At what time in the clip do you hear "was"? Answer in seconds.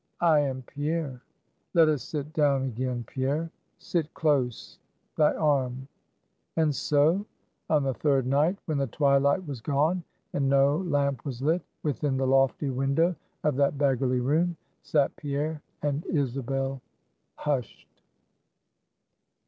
9.45-9.61, 11.23-11.43